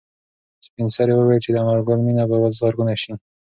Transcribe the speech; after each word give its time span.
سپین 0.65 0.87
سرې 0.95 1.13
وویل 1.15 1.39
چې 1.45 1.49
د 1.51 1.55
انارګل 1.63 1.99
مېنه 2.05 2.23
به 2.29 2.35
زرغونه 2.59 2.95
شي. 3.01 3.13